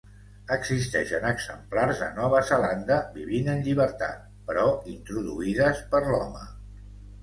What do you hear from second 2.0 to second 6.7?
a Nova Zelanda vivint en llibertat, però introduïdes per l'home.